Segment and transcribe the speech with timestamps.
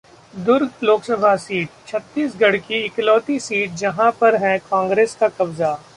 [0.33, 5.73] दुर्ग Lok Sabha seat: Chhattisgarh की इकलौती seat जहां पर है कांग्रेस का कब्जा